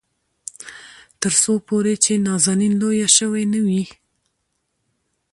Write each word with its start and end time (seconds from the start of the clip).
تر 1.21 1.33
څو 1.41 1.53
پورې 1.67 1.93
چې 2.03 2.13
نازنين 2.27 2.73
لويه 2.81 3.07
شوې 3.17 3.43
نه 3.53 3.59
وي. 3.65 3.83